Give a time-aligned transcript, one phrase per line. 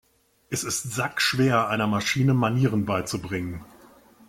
[0.49, 3.63] Es ist sackschwer, einer Maschine Manieren beizubringen.